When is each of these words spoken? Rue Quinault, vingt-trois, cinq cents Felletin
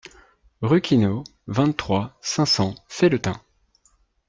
Rue 0.61 0.81
Quinault, 0.81 1.23
vingt-trois, 1.45 2.17
cinq 2.21 2.47
cents 2.47 2.73
Felletin 2.87 3.39